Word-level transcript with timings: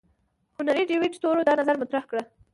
هنري 0.57 0.83
ډیویډ 0.89 1.13
تورو 1.21 1.41
دا 1.47 1.53
نظریه 1.59 1.81
مطرح 1.81 2.03
کړه. 2.09 2.23